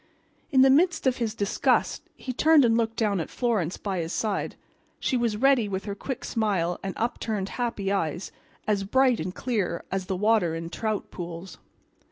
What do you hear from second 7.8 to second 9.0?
eyes, as